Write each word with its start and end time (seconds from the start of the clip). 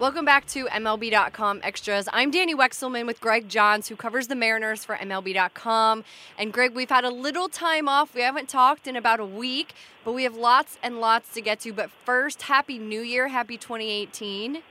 Welcome 0.00 0.24
back 0.24 0.46
to 0.46 0.64
MLB.com 0.64 1.60
Extras. 1.62 2.08
I'm 2.10 2.30
Danny 2.30 2.54
Wexelman 2.54 3.04
with 3.04 3.20
Greg 3.20 3.50
Johns, 3.50 3.88
who 3.88 3.96
covers 3.96 4.28
the 4.28 4.34
Mariners 4.34 4.82
for 4.82 4.96
MLB.com. 4.96 6.04
And 6.38 6.54
Greg, 6.54 6.74
we've 6.74 6.88
had 6.88 7.04
a 7.04 7.10
little 7.10 7.50
time 7.50 7.86
off. 7.86 8.14
We 8.14 8.22
haven't 8.22 8.48
talked 8.48 8.86
in 8.86 8.96
about 8.96 9.20
a 9.20 9.26
week, 9.26 9.74
but 10.02 10.12
we 10.12 10.22
have 10.22 10.34
lots 10.34 10.78
and 10.82 11.02
lots 11.02 11.34
to 11.34 11.42
get 11.42 11.60
to. 11.60 11.74
But 11.74 11.90
first, 11.90 12.40
Happy 12.40 12.78
New 12.78 13.02
Year. 13.02 13.28
Happy 13.28 13.58
2018. 13.58 14.62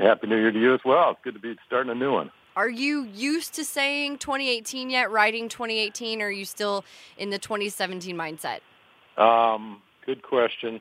Happy 0.00 0.26
New 0.26 0.38
Year 0.38 0.50
to 0.50 0.58
you 0.58 0.72
as 0.72 0.80
well. 0.82 1.10
It's 1.10 1.20
good 1.22 1.34
to 1.34 1.40
be 1.40 1.56
starting 1.66 1.92
a 1.92 1.94
new 1.94 2.14
one. 2.14 2.30
Are 2.56 2.70
you 2.70 3.04
used 3.04 3.52
to 3.56 3.66
saying 3.66 4.16
2018 4.16 4.88
yet, 4.88 5.10
writing 5.10 5.50
2018, 5.50 6.22
or 6.22 6.28
are 6.28 6.30
you 6.30 6.46
still 6.46 6.86
in 7.18 7.28
the 7.28 7.38
2017 7.38 8.16
mindset? 8.16 8.60
Um, 9.22 9.82
good 10.06 10.22
question. 10.22 10.80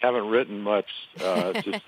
Haven't 0.00 0.28
written 0.28 0.60
much, 0.60 0.88
uh, 1.20 1.52
just 1.62 1.82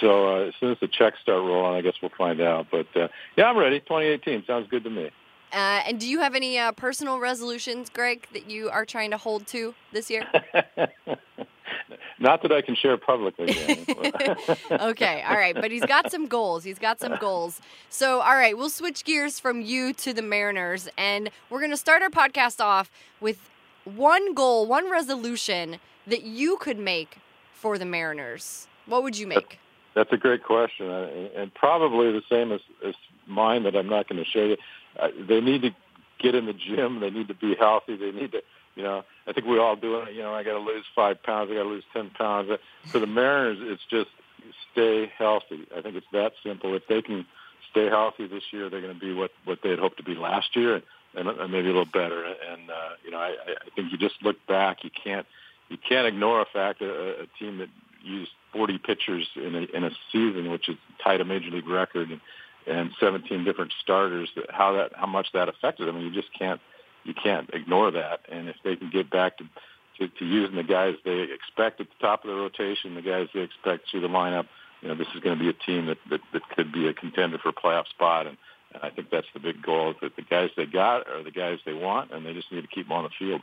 so 0.00 0.28
uh, 0.28 0.48
as 0.48 0.54
soon 0.58 0.72
as 0.72 0.78
the 0.80 0.88
checks 0.88 1.18
start 1.20 1.42
rolling, 1.42 1.76
I 1.76 1.82
guess 1.82 1.94
we'll 2.00 2.12
find 2.16 2.40
out. 2.40 2.68
But 2.70 2.86
uh, 2.96 3.08
yeah, 3.36 3.44
I'm 3.44 3.58
ready. 3.58 3.80
2018 3.80 4.44
sounds 4.46 4.68
good 4.68 4.84
to 4.84 4.90
me. 4.90 5.10
Uh, 5.52 5.82
and 5.86 6.00
do 6.00 6.08
you 6.08 6.18
have 6.18 6.34
any 6.34 6.58
uh, 6.58 6.72
personal 6.72 7.20
resolutions, 7.20 7.88
Greg, 7.88 8.26
that 8.32 8.50
you 8.50 8.70
are 8.70 8.84
trying 8.84 9.12
to 9.12 9.16
hold 9.16 9.46
to 9.48 9.72
this 9.92 10.10
year? 10.10 10.26
Not 12.18 12.42
that 12.42 12.50
I 12.50 12.60
can 12.60 12.74
share 12.74 12.96
publicly. 12.96 13.50
okay, 14.70 15.22
all 15.22 15.36
right, 15.36 15.54
but 15.54 15.70
he's 15.70 15.84
got 15.84 16.10
some 16.10 16.26
goals. 16.26 16.64
He's 16.64 16.78
got 16.78 16.98
some 16.98 17.16
goals. 17.20 17.60
So, 17.88 18.20
all 18.20 18.34
right, 18.34 18.56
we'll 18.56 18.70
switch 18.70 19.04
gears 19.04 19.38
from 19.38 19.60
you 19.60 19.92
to 19.94 20.12
the 20.12 20.22
Mariners, 20.22 20.88
and 20.98 21.30
we're 21.50 21.60
going 21.60 21.70
to 21.70 21.76
start 21.76 22.02
our 22.02 22.10
podcast 22.10 22.60
off 22.60 22.90
with 23.20 23.50
one 23.84 24.34
goal, 24.34 24.66
one 24.66 24.90
resolution 24.90 25.78
that 26.06 26.22
you 26.22 26.56
could 26.56 26.78
make 26.78 27.18
for 27.64 27.78
the 27.78 27.86
Mariners. 27.86 28.68
What 28.84 29.02
would 29.04 29.16
you 29.16 29.26
make? 29.26 29.58
That's 29.94 30.12
a 30.12 30.18
great 30.18 30.44
question, 30.44 30.90
and 30.90 31.54
probably 31.54 32.12
the 32.12 32.20
same 32.28 32.52
as, 32.52 32.60
as 32.86 32.94
mine 33.26 33.62
that 33.62 33.74
I'm 33.74 33.88
not 33.88 34.06
going 34.06 34.22
to 34.22 34.38
you. 34.38 34.58
Uh, 35.00 35.08
they 35.26 35.40
need 35.40 35.62
to 35.62 35.70
get 36.20 36.34
in 36.34 36.44
the 36.44 36.52
gym. 36.52 37.00
They 37.00 37.08
need 37.08 37.28
to 37.28 37.34
be 37.34 37.54
healthy. 37.54 37.96
They 37.96 38.12
need 38.12 38.32
to 38.32 38.42
you 38.76 38.82
know, 38.82 39.04
I 39.26 39.32
think 39.32 39.46
we 39.46 39.58
all 39.58 39.76
do 39.76 40.00
it. 40.00 40.14
You 40.14 40.22
know, 40.22 40.34
I 40.34 40.42
got 40.42 40.54
to 40.54 40.58
lose 40.58 40.84
five 40.94 41.22
pounds. 41.22 41.48
I 41.50 41.54
got 41.54 41.62
to 41.62 41.68
lose 41.68 41.84
ten 41.92 42.10
pounds. 42.10 42.50
For 42.86 42.98
the 42.98 43.06
Mariners, 43.06 43.58
it's 43.60 43.82
just 43.88 44.10
stay 44.72 45.10
healthy. 45.16 45.66
I 45.74 45.80
think 45.80 45.94
it's 45.96 46.06
that 46.12 46.32
simple. 46.44 46.74
If 46.74 46.86
they 46.88 47.00
can 47.00 47.24
stay 47.70 47.88
healthy 47.88 48.26
this 48.26 48.42
year, 48.52 48.68
they're 48.68 48.82
going 48.82 48.92
to 48.92 49.00
be 49.00 49.14
what 49.14 49.30
what 49.44 49.60
they 49.62 49.70
had 49.70 49.78
hoped 49.78 49.98
to 49.98 50.02
be 50.02 50.16
last 50.16 50.54
year, 50.56 50.82
and, 51.14 51.28
and 51.28 51.52
maybe 51.52 51.68
a 51.68 51.72
little 51.72 51.84
better. 51.84 52.24
And 52.24 52.68
uh, 52.68 52.90
you 53.04 53.12
know, 53.12 53.18
I, 53.18 53.36
I 53.46 53.70
think 53.76 53.92
you 53.92 53.96
just 53.96 54.16
look 54.22 54.44
back. 54.48 54.82
You 54.82 54.90
can't 54.90 55.26
you 55.68 55.78
can't 55.88 56.06
ignore 56.06 56.40
a 56.40 56.46
fact 56.52 56.82
a, 56.82 57.22
a 57.22 57.26
team 57.38 57.58
that 57.58 57.68
used 58.02 58.30
40 58.52 58.78
pitchers 58.78 59.26
in 59.36 59.54
a, 59.54 59.76
in 59.76 59.84
a 59.84 59.90
season, 60.12 60.50
which 60.50 60.68
is 60.68 60.76
tied 61.02 61.20
a 61.20 61.24
major 61.24 61.50
league 61.50 61.68
record, 61.68 62.10
and, 62.10 62.20
and 62.66 62.90
17 63.00 63.44
different 63.44 63.72
starters. 63.82 64.28
How 64.50 64.72
that 64.72 64.92
how 64.94 65.06
much 65.06 65.28
that 65.32 65.48
affected 65.48 65.88
them. 65.88 65.96
I 65.96 65.98
mean, 66.00 66.12
you 66.12 66.20
just 66.20 66.32
can't 66.38 66.60
you 67.04 67.14
can't 67.14 67.50
ignore 67.52 67.90
that. 67.92 68.20
And 68.30 68.48
if 68.48 68.56
they 68.64 68.76
can 68.76 68.90
get 68.90 69.10
back 69.10 69.38
to, 69.38 69.44
to, 69.98 70.08
to 70.08 70.24
using 70.24 70.56
the 70.56 70.62
guys 70.62 70.94
they 71.04 71.26
expect 71.32 71.80
at 71.80 71.88
the 71.88 72.06
top 72.06 72.24
of 72.24 72.30
the 72.30 72.36
rotation, 72.36 72.94
the 72.94 73.02
guys 73.02 73.28
they 73.34 73.40
expect 73.40 73.90
through 73.90 74.00
the 74.00 74.08
lineup, 74.08 74.46
you 74.80 74.88
know, 74.88 74.94
this 74.94 75.08
is 75.14 75.20
going 75.20 75.38
to 75.38 75.42
be 75.42 75.50
a 75.50 75.52
team 75.52 75.86
that, 75.86 75.98
that, 76.10 76.20
that 76.32 76.42
could 76.56 76.72
be 76.72 76.88
a 76.88 76.94
contender 76.94 77.38
for 77.38 77.50
a 77.50 77.52
playoff 77.52 77.88
spot. 77.88 78.26
And, 78.26 78.36
and 78.72 78.82
I 78.82 78.90
think 78.90 79.10
that's 79.10 79.26
the 79.34 79.40
big 79.40 79.62
goal 79.62 79.90
is 79.90 79.96
that 80.02 80.16
the 80.16 80.22
guys 80.22 80.50
they 80.56 80.66
got 80.66 81.08
are 81.08 81.22
the 81.22 81.30
guys 81.30 81.58
they 81.64 81.74
want, 81.74 82.10
and 82.12 82.26
they 82.26 82.32
just 82.32 82.50
need 82.50 82.62
to 82.62 82.68
keep 82.68 82.86
them 82.88 82.92
on 82.92 83.04
the 83.04 83.10
field. 83.18 83.42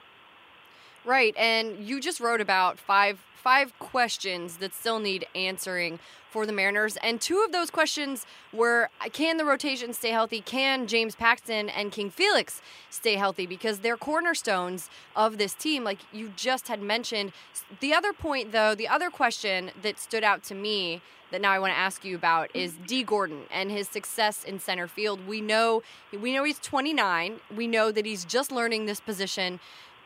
Right, 1.03 1.35
and 1.35 1.79
you 1.79 1.99
just 1.99 2.19
wrote 2.19 2.41
about 2.41 2.77
five 2.77 3.19
five 3.41 3.77
questions 3.79 4.57
that 4.57 4.71
still 4.71 4.99
need 4.99 5.25
answering 5.33 5.97
for 6.29 6.45
the 6.45 6.53
Mariners. 6.53 6.95
And 6.97 7.19
two 7.19 7.43
of 7.43 7.51
those 7.51 7.71
questions 7.71 8.25
were 8.53 8.89
uh, 9.03 9.09
can 9.09 9.37
the 9.37 9.45
rotation 9.45 9.93
stay 9.93 10.11
healthy? 10.11 10.41
Can 10.41 10.87
James 10.87 11.15
Paxton 11.15 11.69
and 11.69 11.91
King 11.91 12.09
Felix 12.09 12.61
stay 12.89 13.15
healthy? 13.15 13.45
Because 13.45 13.79
they're 13.79 13.97
cornerstones 13.97 14.89
of 15.15 15.37
this 15.37 15.53
team, 15.53 15.83
like 15.83 15.99
you 16.11 16.31
just 16.35 16.67
had 16.67 16.81
mentioned. 16.81 17.33
The 17.79 17.93
other 17.93 18.13
point, 18.13 18.51
though, 18.51 18.75
the 18.75 18.87
other 18.87 19.09
question 19.09 19.71
that 19.81 19.99
stood 19.99 20.23
out 20.23 20.43
to 20.43 20.55
me 20.55 21.01
that 21.31 21.41
now 21.41 21.51
I 21.51 21.59
want 21.59 21.73
to 21.73 21.77
ask 21.77 22.05
you 22.05 22.15
about 22.15 22.49
mm. 22.49 22.61
is 22.61 22.73
Dee 22.85 23.03
Gordon 23.03 23.43
and 23.51 23.71
his 23.71 23.87
success 23.87 24.43
in 24.43 24.59
center 24.59 24.87
field. 24.87 25.27
We 25.27 25.41
know 25.41 25.81
we 26.11 26.33
know 26.33 26.43
he's 26.43 26.59
29. 26.59 27.39
We 27.55 27.67
know 27.67 27.91
that 27.91 28.05
he's 28.05 28.23
just 28.25 28.51
learning 28.51 28.85
this 28.85 28.99
position 28.99 29.59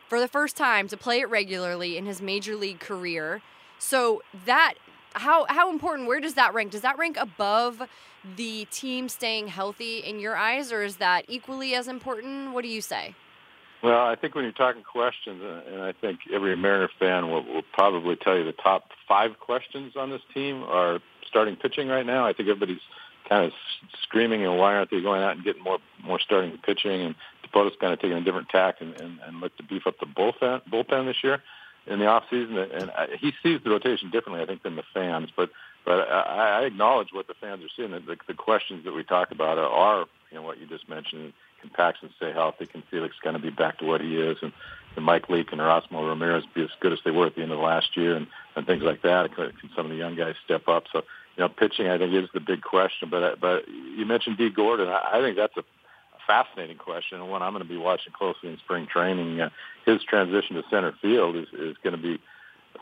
for 0.08 0.20
the 0.20 0.28
first 0.28 0.56
time 0.56 0.88
to 0.88 0.96
play 0.96 1.20
it 1.20 1.28
regularly 1.28 1.96
in 1.96 2.06
his 2.06 2.20
major 2.22 2.56
league 2.56 2.80
career. 2.80 3.42
So 3.78 4.22
that 4.44 4.74
how 5.12 5.46
how 5.48 5.70
important 5.70 6.08
where 6.08 6.20
does 6.20 6.34
that 6.34 6.54
rank? 6.54 6.72
Does 6.72 6.82
that 6.82 6.98
rank 6.98 7.16
above 7.16 7.82
the 8.36 8.66
team 8.70 9.08
staying 9.08 9.48
healthy 9.48 9.98
in 9.98 10.18
your 10.18 10.36
eyes 10.36 10.72
or 10.72 10.82
is 10.82 10.96
that 10.96 11.24
equally 11.28 11.74
as 11.74 11.88
important? 11.88 12.52
What 12.52 12.62
do 12.62 12.68
you 12.68 12.80
say? 12.80 13.14
Well, 13.82 14.06
I 14.06 14.16
think 14.16 14.34
when 14.34 14.44
you're 14.44 14.52
talking 14.52 14.82
questions, 14.82 15.42
uh, 15.42 15.60
and 15.70 15.82
I 15.82 15.92
think 15.92 16.20
every 16.32 16.56
Mariner 16.56 16.90
fan 16.98 17.30
will, 17.30 17.44
will 17.44 17.62
probably 17.72 18.16
tell 18.16 18.36
you 18.36 18.44
the 18.44 18.52
top 18.52 18.90
five 19.06 19.38
questions 19.38 19.96
on 19.96 20.10
this 20.10 20.22
team 20.32 20.62
are 20.64 20.98
starting 21.26 21.56
pitching 21.56 21.88
right 21.88 22.06
now. 22.06 22.26
I 22.26 22.32
think 22.32 22.48
everybody's 22.48 22.80
kind 23.28 23.44
of 23.44 23.52
screaming, 24.02 24.44
and 24.44 24.58
why 24.58 24.74
aren't 24.74 24.90
they 24.90 25.00
going 25.02 25.22
out 25.22 25.36
and 25.36 25.44
getting 25.44 25.62
more 25.62 25.78
more 26.02 26.18
starting 26.18 26.58
pitching? 26.58 27.02
And 27.02 27.14
Dipoto's 27.56 27.76
kind 27.80 27.92
of 27.92 28.00
taking 28.00 28.16
a 28.16 28.20
different 28.20 28.48
tack 28.48 28.76
and, 28.80 28.98
and, 29.00 29.18
and 29.26 29.40
look 29.40 29.56
to 29.56 29.62
beef 29.62 29.86
up 29.86 29.98
the 29.98 30.06
bullpen 30.06 30.62
bullpen 30.70 31.06
this 31.06 31.22
year 31.22 31.42
in 31.86 31.98
the 31.98 32.06
off 32.06 32.24
season. 32.30 32.56
And 32.58 32.90
I, 32.90 33.08
he 33.18 33.32
sees 33.42 33.60
the 33.62 33.70
rotation 33.70 34.10
differently, 34.10 34.42
I 34.42 34.46
think, 34.46 34.62
than 34.62 34.76
the 34.76 34.84
fans. 34.94 35.30
But 35.36 35.50
but 35.84 36.08
I, 36.10 36.60
I 36.60 36.64
acknowledge 36.64 37.08
what 37.12 37.26
the 37.26 37.34
fans 37.34 37.62
are 37.64 37.68
seeing. 37.76 37.92
The, 37.92 38.16
the 38.26 38.34
questions 38.34 38.84
that 38.84 38.92
we 38.92 39.04
talk 39.04 39.30
about 39.30 39.58
are, 39.58 39.68
are 39.68 40.06
you 40.30 40.36
know 40.36 40.42
what 40.42 40.58
you 40.58 40.66
just 40.66 40.88
mentioned. 40.88 41.32
Can 41.60 41.70
Paxton 41.70 42.10
stay 42.16 42.32
healthy? 42.32 42.66
Can 42.66 42.82
Felix 42.90 43.14
kind 43.22 43.34
of 43.34 43.42
be 43.42 43.50
back 43.50 43.78
to 43.78 43.86
what 43.86 44.00
he 44.00 44.16
is? 44.16 44.36
And 44.42 44.52
can 44.94 45.04
Mike 45.04 45.28
Leake 45.30 45.52
and 45.52 45.60
Erasmo 45.60 46.06
Ramirez 46.06 46.44
be 46.54 46.62
as 46.62 46.70
good 46.80 46.92
as 46.92 46.98
they 47.04 47.10
were 47.10 47.26
at 47.26 47.34
the 47.34 47.42
end 47.42 47.52
of 47.52 47.58
last 47.58 47.96
year? 47.96 48.16
And, 48.16 48.26
and 48.56 48.66
things 48.66 48.82
like 48.82 49.02
that. 49.02 49.34
Can, 49.34 49.52
can 49.52 49.70
some 49.74 49.86
of 49.86 49.90
the 49.90 49.96
young 49.96 50.16
guys 50.16 50.34
step 50.44 50.68
up? 50.68 50.84
So 50.92 51.02
you 51.36 51.42
know, 51.42 51.48
pitching 51.48 51.88
I 51.88 51.98
think 51.98 52.12
is 52.14 52.28
the 52.34 52.40
big 52.40 52.62
question. 52.62 53.08
But 53.10 53.40
but 53.40 53.68
you 53.68 54.04
mentioned 54.04 54.38
Dee 54.38 54.50
Gordon. 54.50 54.88
I, 54.88 55.18
I 55.18 55.20
think 55.20 55.36
that's 55.36 55.56
a 55.56 55.64
fascinating 56.26 56.76
question 56.76 57.20
and 57.20 57.30
one 57.30 57.42
I'm 57.42 57.52
going 57.52 57.62
to 57.62 57.68
be 57.68 57.76
watching 57.76 58.12
closely 58.12 58.50
in 58.50 58.58
spring 58.58 58.86
training. 58.86 59.40
Uh, 59.40 59.50
his 59.84 60.02
transition 60.02 60.56
to 60.56 60.62
center 60.70 60.92
field 61.00 61.36
is, 61.36 61.48
is 61.52 61.76
going 61.82 61.96
to 61.96 62.02
be 62.02 62.20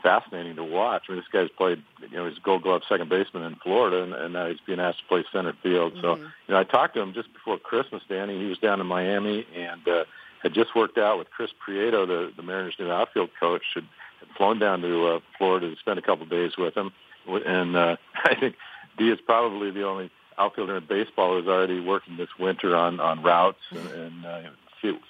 fascinating 0.03 0.57
to 0.57 0.65
watch. 0.65 1.05
I 1.09 1.13
mean, 1.13 1.21
this 1.21 1.29
guy's 1.33 1.51
played, 1.57 1.83
you 2.11 2.17
know, 2.17 2.29
he's 2.29 2.39
a 2.39 2.41
Gold 2.41 2.63
Glove 2.63 2.83
second 2.89 3.09
baseman 3.09 3.45
in 3.45 3.57
Florida, 3.57 4.03
and, 4.03 4.13
and 4.13 4.33
now 4.33 4.49
he's 4.49 4.59
being 4.67 4.81
asked 4.81 4.99
to 5.01 5.05
play 5.07 5.25
center 5.33 5.55
field. 5.63 5.93
Mm-hmm. 5.95 6.03
So, 6.03 6.17
you 6.17 6.55
know, 6.55 6.59
I 6.59 6.65
talked 6.65 6.95
to 6.95 7.01
him 7.01 7.15
just 7.15 7.33
before 7.33 7.59
Christmas, 7.59 8.03
Danny. 8.09 8.39
He 8.39 8.47
was 8.47 8.59
down 8.59 8.81
in 8.81 8.87
Miami 8.87 9.47
and 9.55 9.87
uh, 9.87 10.05
had 10.43 10.55
just 10.55 10.75
worked 10.75 10.99
out 10.99 11.19
with 11.19 11.31
Chris 11.31 11.51
Prieto, 11.67 12.07
the, 12.07 12.33
the 12.37 12.43
Mariners' 12.43 12.77
new 12.79 12.91
outfield 12.91 13.31
coach. 13.39 13.63
Had, 13.75 13.85
had 14.21 14.29
flown 14.37 14.59
down 14.59 14.83
to 14.83 15.07
uh, 15.07 15.21
Florida 15.39 15.71
to 15.71 15.77
spend 15.81 15.99
a 15.99 16.03
couple 16.03 16.25
of 16.25 16.31
days 16.31 16.53
with 16.57 16.75
him, 16.77 16.93
and 17.27 17.77
uh, 17.77 17.97
I 18.25 18.35
think 18.35 18.57
Dee 18.99 19.11
is 19.11 19.21
probably 19.25 19.71
the 19.71 19.85
only 19.85 20.11
outfielder 20.39 20.77
in 20.77 20.87
baseball 20.87 21.39
who's 21.39 21.49
already 21.49 21.81
working 21.81 22.17
this 22.17 22.29
winter 22.39 22.75
on 22.77 23.01
on 23.01 23.23
routes 23.23 23.61
and, 23.71 23.89
and 23.89 24.27
uh, 24.27 24.41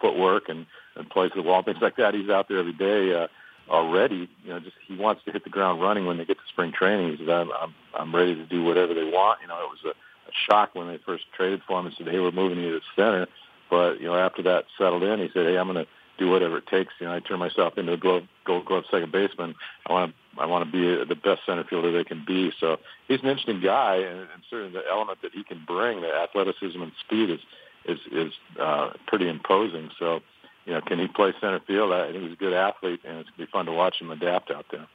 footwork 0.00 0.48
and, 0.48 0.66
and 0.96 1.08
plays 1.10 1.32
the 1.34 1.42
wall, 1.42 1.62
things 1.62 1.78
like 1.80 1.96
that. 1.96 2.14
He's 2.14 2.30
out 2.30 2.48
there 2.48 2.58
every 2.58 2.72
day 2.72 3.12
uh, 3.14 3.28
already. 3.68 4.28
You 4.44 4.50
know, 4.50 4.60
just 4.60 4.76
he 4.86 4.96
wants 4.96 5.24
to 5.24 5.32
hit 5.32 5.44
the 5.44 5.50
ground 5.50 5.80
running 5.80 6.06
when 6.06 6.18
they 6.18 6.24
get 6.24 6.36
to 6.36 6.42
spring 6.48 6.72
training. 6.72 7.12
He 7.12 7.16
says, 7.18 7.28
"I'm 7.28 7.50
I'm, 7.52 7.74
I'm 7.94 8.14
ready 8.14 8.34
to 8.34 8.46
do 8.46 8.62
whatever 8.62 8.94
they 8.94 9.04
want." 9.04 9.40
You 9.42 9.48
know, 9.48 9.56
it 9.56 9.70
was 9.70 9.84
a, 9.84 9.90
a 9.90 10.32
shock 10.48 10.74
when 10.74 10.88
they 10.88 10.98
first 10.98 11.24
traded 11.36 11.62
for 11.66 11.80
him 11.80 11.86
and 11.86 11.94
said, 11.96 12.08
"Hey, 12.08 12.20
we're 12.20 12.30
moving 12.30 12.58
you 12.58 12.78
to 12.78 12.80
center." 12.96 13.26
But 13.70 14.00
you 14.00 14.06
know, 14.06 14.16
after 14.16 14.42
that 14.42 14.64
settled 14.78 15.02
in, 15.02 15.20
he 15.20 15.28
said, 15.32 15.46
"Hey, 15.46 15.56
I'm 15.56 15.70
going 15.70 15.84
to 15.84 15.90
do 16.18 16.30
whatever 16.30 16.58
it 16.58 16.66
takes." 16.66 16.92
You 17.00 17.06
know, 17.06 17.14
I 17.14 17.20
turn 17.20 17.38
myself 17.38 17.78
into 17.78 17.92
a 17.92 17.96
glove, 17.96 18.24
Gold 18.44 18.66
Glove 18.66 18.84
second 18.90 19.12
baseman. 19.12 19.54
I 19.86 19.92
want 19.92 20.12
to 20.12 20.40
I 20.40 20.46
want 20.46 20.64
to 20.64 20.72
be 20.72 21.04
the 21.08 21.14
best 21.14 21.42
center 21.46 21.64
fielder 21.64 21.92
they 21.92 22.04
can 22.04 22.24
be. 22.26 22.52
So 22.58 22.78
he's 23.08 23.20
an 23.22 23.28
interesting 23.28 23.60
guy, 23.60 23.96
and, 23.96 24.20
and 24.20 24.42
certainly 24.50 24.72
the 24.72 24.88
element 24.90 25.18
that 25.22 25.32
he 25.32 25.44
can 25.44 25.62
bring, 25.66 26.00
the 26.00 26.12
athleticism 26.12 26.80
and 26.80 26.92
speed, 27.04 27.30
is 27.30 27.40
is 27.84 27.98
is 28.12 28.32
uh, 28.60 28.90
pretty 29.06 29.28
imposing. 29.28 29.90
So, 29.98 30.20
you 30.64 30.72
know, 30.72 30.80
can 30.80 30.98
he 30.98 31.08
play 31.08 31.32
center 31.40 31.60
field? 31.66 31.92
I 31.92 32.12
think 32.12 32.24
he's 32.24 32.32
a 32.32 32.36
good 32.36 32.54
athlete, 32.54 33.00
and 33.04 33.18
it's 33.18 33.30
gonna 33.30 33.46
be 33.46 33.50
fun 33.50 33.66
to 33.66 33.72
watch 33.72 34.00
him 34.00 34.10
adapt 34.10 34.50
out 34.50 34.66
there. 34.70 34.86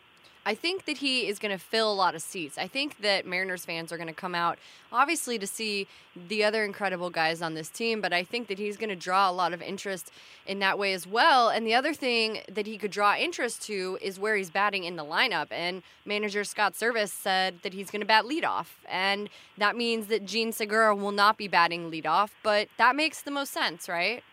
I 0.49 0.55
think 0.55 0.85
that 0.85 0.97
he 0.97 1.27
is 1.27 1.37
going 1.37 1.51
to 1.51 1.63
fill 1.63 1.91
a 1.91 1.93
lot 1.93 2.15
of 2.15 2.23
seats. 2.23 2.57
I 2.57 2.67
think 2.67 3.01
that 3.01 3.23
Mariners 3.23 3.65
fans 3.65 3.91
are 3.91 3.97
going 3.97 4.07
to 4.07 4.15
come 4.15 4.33
out, 4.33 4.57
obviously, 4.91 5.37
to 5.37 5.45
see 5.45 5.85
the 6.15 6.43
other 6.43 6.63
incredible 6.65 7.11
guys 7.11 7.43
on 7.43 7.53
this 7.53 7.69
team, 7.69 8.01
but 8.01 8.13
I 8.13 8.23
think 8.23 8.47
that 8.47 8.57
he's 8.57 8.75
going 8.75 8.89
to 8.89 8.95
draw 8.95 9.29
a 9.29 9.31
lot 9.31 9.53
of 9.53 9.61
interest 9.61 10.11
in 10.47 10.57
that 10.57 10.79
way 10.79 10.93
as 10.93 11.05
well. 11.05 11.49
And 11.49 11.67
the 11.67 11.75
other 11.75 11.93
thing 11.93 12.39
that 12.51 12.65
he 12.65 12.79
could 12.79 12.89
draw 12.89 13.13
interest 13.13 13.61
to 13.67 13.99
is 14.01 14.19
where 14.19 14.35
he's 14.37 14.49
batting 14.49 14.85
in 14.85 14.95
the 14.95 15.05
lineup. 15.05 15.51
And 15.51 15.83
manager 16.03 16.43
Scott 16.43 16.73
Servais 16.73 17.09
said 17.09 17.59
that 17.61 17.75
he's 17.75 17.91
going 17.91 18.01
to 18.01 18.07
bat 18.07 18.25
leadoff. 18.25 18.69
And 18.89 19.29
that 19.59 19.75
means 19.75 20.07
that 20.07 20.25
Jean 20.25 20.51
Segura 20.51 20.95
will 20.95 21.11
not 21.11 21.37
be 21.37 21.47
batting 21.47 21.91
leadoff, 21.91 22.31
but 22.41 22.69
that 22.77 22.95
makes 22.95 23.21
the 23.21 23.29
most 23.29 23.53
sense, 23.53 23.87
right? 23.87 24.23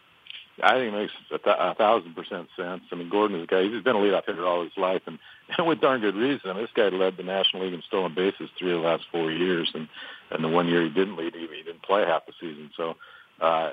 I 0.63 0.73
think 0.75 0.95
it 0.95 0.97
makes 0.97 1.13
a, 1.31 1.39
th- 1.39 1.57
a 1.59 1.75
thousand 1.75 2.15
percent 2.15 2.49
sense. 2.57 2.83
I 2.91 2.95
mean, 2.95 3.11
Gordon 3.11 3.37
is 3.37 3.45
a 3.45 3.47
guy, 3.47 3.63
he's 3.63 3.83
been 3.83 3.97
a 3.97 3.99
leadoff 3.99 4.25
hitter 4.27 4.47
all 4.47 4.63
his 4.63 4.77
life, 4.77 5.03
and, 5.07 5.19
and 5.59 5.67
with 5.67 5.81
darn 5.81 6.01
good 6.01 6.17
reason. 6.17 6.57
This 6.57 6.71
guy 6.75 6.89
led 6.89 7.17
the 7.17 7.23
National 7.23 7.65
League 7.65 7.75
in 7.75 7.83
stolen 7.83 8.15
bases 8.15 8.49
three 8.59 8.73
of 8.73 8.81
the 8.81 8.89
last 8.89 9.05
four 9.13 9.31
years, 9.31 9.71
and, 9.75 9.89
and 10.31 10.43
the 10.43 10.49
one 10.49 10.69
year 10.69 10.83
he 10.83 10.89
didn't 10.89 11.17
lead, 11.17 11.35
he, 11.35 11.47
didn't 11.47 11.83
play 11.83 12.05
half 12.05 12.27
the 12.27 12.33
season. 12.41 12.71
So 12.77 12.97
uh, 13.41 13.73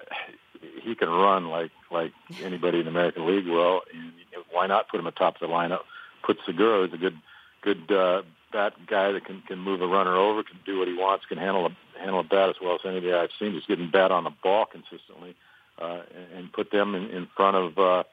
he 0.81 0.95
can 0.95 1.09
run 1.09 1.50
like 1.50 1.71
like 1.89 2.12
anybody 2.41 2.80
in 2.80 2.85
the 2.85 2.91
American 2.91 3.27
League 3.27 3.47
will, 3.47 3.81
and 3.94 4.12
why 4.51 4.68
not 4.68 4.89
put 4.89 5.00
him 5.00 5.07
atop 5.07 5.39
the 5.39 5.47
lineup? 5.47 5.81
Put 6.25 6.38
Segura 6.45 6.85
as 6.85 6.94
a 6.94 6.97
good 6.97 7.18
good 7.62 7.91
uh, 7.91 8.24
bat 8.51 8.74
guy 8.88 9.13
that 9.13 9.25
can 9.25 9.41
can 9.41 9.59
move 9.59 9.81
a 9.81 9.88
runner 9.88 10.18
over, 10.18 10.44
can 10.44 10.59
do 10.65 10.80
what 10.80 10.88
he 10.89 10.95
wants, 10.95 11.25
can 11.27 11.38
handle 11.38 11.65
a 11.65 12.00
handle 12.00 12.19
a 12.19 12.24
bat 12.24 12.50
as 12.50 12.56
well 12.62 12.75
as 12.75 12.81
anybody 12.85 13.13
I've 13.13 13.30
seen. 13.39 13.53
Just 13.53 13.69
getting 13.69 13.89
bat 13.89 14.12
on 14.12 14.25
the 14.25 14.31
ball 14.44 14.65
consistently 14.65 15.35
and 15.80 16.52
put 16.52 16.72
them 16.72 16.96
in, 16.96 17.10
in 17.10 17.28
front 17.36 17.56
of 17.56 17.78
uh, 17.78 18.04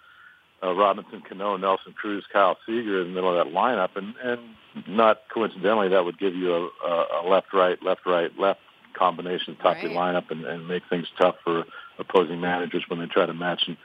uh, 0.62 0.74
Robinson 0.74 1.22
Cano, 1.26 1.56
Nelson 1.56 1.92
Cruz, 1.92 2.24
Kyle 2.32 2.56
Seager 2.66 3.02
in 3.02 3.08
the 3.08 3.14
middle 3.14 3.38
of 3.38 3.46
that 3.46 3.52
lineup, 3.54 3.96
and 3.96 4.14
and 4.22 4.40
not 4.86 5.22
coincidentally, 5.32 5.88
that 5.88 6.04
would 6.04 6.18
give 6.18 6.34
you 6.34 6.70
a, 6.84 6.88
a 6.88 7.28
left 7.28 7.52
right 7.52 7.82
left 7.82 8.06
right 8.06 8.30
left 8.38 8.60
combination 8.94 9.56
top 9.56 9.76
right. 9.76 9.84
your 9.84 9.92
lineup 9.92 10.30
and, 10.30 10.44
and 10.44 10.66
make 10.68 10.82
things 10.90 11.06
tough 11.18 11.36
for 11.44 11.64
opposing 11.98 12.40
managers 12.40 12.84
when 12.88 12.98
they 12.98 13.06
try 13.06 13.24
to 13.26 13.34
match 13.34 13.62
and 13.66 13.76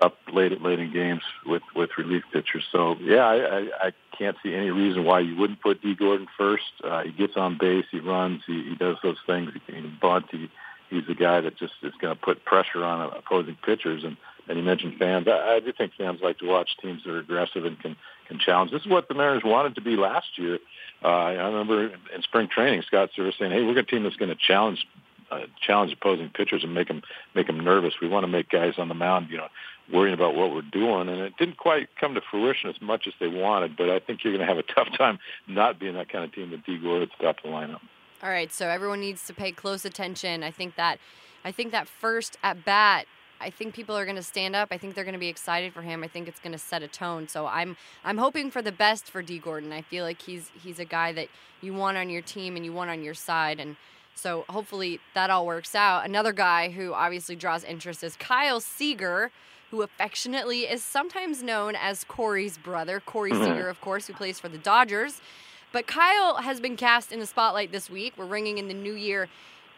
up 0.00 0.16
late 0.32 0.60
late 0.62 0.78
in 0.78 0.92
games 0.92 1.22
with 1.46 1.62
with 1.74 1.90
relief 1.98 2.22
pitchers. 2.32 2.64
So 2.72 2.96
yeah, 3.00 3.24
I, 3.24 3.36
I, 3.36 3.58
I 3.86 3.92
can't 4.16 4.36
see 4.42 4.54
any 4.54 4.70
reason 4.70 5.04
why 5.04 5.20
you 5.20 5.36
wouldn't 5.36 5.60
put 5.60 5.82
Dee 5.82 5.94
Gordon 5.94 6.26
first. 6.38 6.72
Uh, 6.82 7.02
he 7.02 7.12
gets 7.12 7.36
on 7.36 7.58
base, 7.58 7.86
he 7.90 8.00
runs, 8.00 8.42
he, 8.46 8.62
he 8.62 8.74
does 8.76 8.96
those 9.02 9.18
things. 9.26 9.50
He 9.52 9.60
can 9.72 9.98
bunt. 10.00 10.26
He 10.30 10.50
he's 10.90 11.06
the 11.06 11.14
guy 11.14 11.40
that 11.40 11.56
just 11.56 11.72
is 11.82 11.92
going 12.00 12.14
to 12.14 12.20
put 12.20 12.44
pressure 12.44 12.84
on 12.84 13.10
opposing 13.16 13.56
pitchers. 13.64 14.04
And, 14.04 14.16
and 14.48 14.58
you 14.58 14.64
mentioned 14.64 14.94
fans. 14.98 15.26
I, 15.28 15.56
I 15.56 15.60
do 15.60 15.72
think 15.72 15.92
fans 15.96 16.20
like 16.22 16.38
to 16.38 16.46
watch 16.46 16.70
teams 16.82 17.02
that 17.04 17.12
are 17.12 17.18
aggressive 17.18 17.64
and 17.64 17.78
can 17.80 17.96
can 18.28 18.38
challenge. 18.38 18.70
This 18.70 18.82
is 18.82 18.88
what 18.88 19.08
the 19.08 19.14
Mariners 19.14 19.42
wanted 19.44 19.74
to 19.76 19.80
be 19.80 19.96
last 19.96 20.36
year. 20.36 20.58
Uh, 21.02 21.08
I 21.08 21.32
remember 21.32 21.86
in 21.86 22.22
spring 22.22 22.48
training, 22.48 22.82
Scott 22.86 23.10
Servais 23.16 23.38
saying, 23.38 23.52
"Hey, 23.52 23.62
we're 23.62 23.78
a 23.78 23.86
team 23.86 24.02
that's 24.02 24.16
going 24.16 24.30
to 24.30 24.36
challenge." 24.36 24.86
Uh, 25.30 25.46
challenge 25.64 25.92
opposing 25.92 26.28
pitchers 26.28 26.64
and 26.64 26.74
make 26.74 26.88
them 26.88 27.02
make 27.36 27.46
them 27.46 27.60
nervous. 27.60 27.94
We 28.02 28.08
want 28.08 28.24
to 28.24 28.26
make 28.26 28.48
guys 28.48 28.74
on 28.78 28.88
the 28.88 28.94
mound, 28.94 29.28
you 29.30 29.36
know, 29.36 29.46
worrying 29.92 30.12
about 30.12 30.34
what 30.34 30.52
we're 30.52 30.62
doing, 30.62 31.08
and 31.08 31.20
it 31.20 31.34
didn't 31.38 31.56
quite 31.56 31.88
come 32.00 32.14
to 32.14 32.20
fruition 32.32 32.68
as 32.68 32.74
much 32.82 33.06
as 33.06 33.12
they 33.20 33.28
wanted. 33.28 33.76
But 33.76 33.90
I 33.90 34.00
think 34.00 34.24
you're 34.24 34.36
going 34.36 34.44
to 34.44 34.52
have 34.52 34.58
a 34.58 34.62
tough 34.74 34.88
time 34.98 35.20
not 35.46 35.78
being 35.78 35.94
that 35.94 36.08
kind 36.08 36.24
of 36.24 36.32
team 36.32 36.50
with 36.50 36.64
Dee 36.64 36.78
Gordon 36.78 37.02
at 37.02 37.16
the 37.16 37.24
top 37.24 37.36
of 37.38 37.42
the 37.44 37.48
lineup. 37.48 37.80
All 38.22 38.30
right, 38.30 38.52
so 38.52 38.68
everyone 38.68 39.00
needs 39.00 39.26
to 39.26 39.34
pay 39.34 39.52
close 39.52 39.84
attention. 39.84 40.42
I 40.42 40.50
think 40.50 40.76
that 40.76 40.98
I 41.44 41.52
think 41.52 41.72
that 41.72 41.88
first 41.88 42.36
at 42.42 42.64
bat 42.64 43.06
I 43.40 43.48
think 43.48 43.74
people 43.74 43.96
are 43.96 44.04
going 44.04 44.16
to 44.16 44.22
stand 44.22 44.54
up. 44.54 44.68
I 44.70 44.76
think 44.76 44.94
they're 44.94 45.04
going 45.04 45.14
to 45.14 45.18
be 45.18 45.28
excited 45.28 45.72
for 45.72 45.80
him. 45.80 46.04
I 46.04 46.08
think 46.08 46.28
it's 46.28 46.38
going 46.38 46.52
to 46.52 46.58
set 46.58 46.82
a 46.82 46.88
tone. 46.88 47.26
So 47.26 47.46
I'm 47.46 47.76
I'm 48.04 48.18
hoping 48.18 48.50
for 48.50 48.60
the 48.60 48.72
best 48.72 49.10
for 49.10 49.22
Dee 49.22 49.38
Gordon. 49.38 49.72
I 49.72 49.80
feel 49.82 50.04
like 50.04 50.20
he's 50.22 50.50
he's 50.62 50.78
a 50.78 50.84
guy 50.84 51.12
that 51.12 51.28
you 51.62 51.72
want 51.72 51.96
on 51.96 52.10
your 52.10 52.22
team 52.22 52.56
and 52.56 52.64
you 52.64 52.72
want 52.72 52.90
on 52.90 53.02
your 53.02 53.14
side 53.14 53.58
and 53.58 53.76
so 54.14 54.44
hopefully 54.50 55.00
that 55.14 55.30
all 55.30 55.46
works 55.46 55.74
out. 55.74 56.04
Another 56.04 56.32
guy 56.32 56.70
who 56.70 56.92
obviously 56.92 57.36
draws 57.36 57.64
interest 57.64 58.04
is 58.04 58.16
Kyle 58.16 58.60
Seager, 58.60 59.30
who 59.70 59.80
affectionately 59.80 60.62
is 60.62 60.82
sometimes 60.82 61.42
known 61.42 61.74
as 61.74 62.04
Corey's 62.04 62.58
brother. 62.58 63.00
Corey 63.00 63.30
mm-hmm. 63.30 63.44
Seager, 63.44 63.68
of 63.68 63.80
course, 63.80 64.08
who 64.08 64.12
plays 64.12 64.38
for 64.38 64.50
the 64.50 64.58
Dodgers. 64.58 65.22
But 65.72 65.86
Kyle 65.86 66.36
has 66.36 66.60
been 66.60 66.76
cast 66.76 67.12
in 67.12 67.20
the 67.20 67.26
spotlight 67.26 67.70
this 67.70 67.88
week. 67.88 68.14
We're 68.16 68.26
ringing 68.26 68.58
in 68.58 68.68
the 68.68 68.74
new 68.74 68.94
year. 68.94 69.28